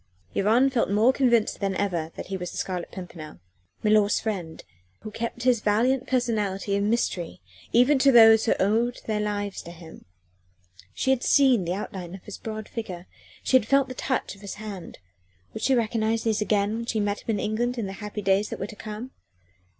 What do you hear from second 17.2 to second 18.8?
in England in the happy days that were to